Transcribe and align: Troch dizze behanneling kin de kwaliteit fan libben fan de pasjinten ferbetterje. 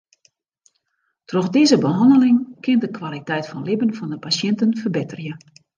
Troch 1.31 1.49
dizze 1.57 1.77
behanneling 1.85 2.41
kin 2.67 2.79
de 2.85 2.91
kwaliteit 2.97 3.45
fan 3.51 3.65
libben 3.69 3.95
fan 3.97 4.11
de 4.13 4.19
pasjinten 4.27 4.71
ferbetterje. 4.81 5.33